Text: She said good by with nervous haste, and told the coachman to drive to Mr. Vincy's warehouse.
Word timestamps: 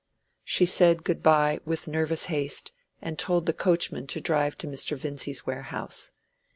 She 0.43 0.65
said 0.65 1.03
good 1.03 1.21
by 1.21 1.59
with 1.63 1.87
nervous 1.87 2.23
haste, 2.23 2.71
and 3.03 3.19
told 3.19 3.45
the 3.45 3.53
coachman 3.53 4.07
to 4.07 4.19
drive 4.19 4.57
to 4.57 4.67
Mr. 4.67 4.97
Vincy's 4.97 5.45
warehouse. 5.45 6.11